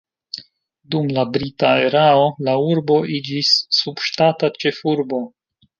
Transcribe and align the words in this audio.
Dum 0.95 1.11
la 1.17 1.25
brita 1.35 1.75
erao 1.89 2.25
la 2.49 2.57
urbo 2.73 2.99
iĝis 3.19 3.55
subŝtata 3.83 4.55
ĉefurbo. 4.65 5.27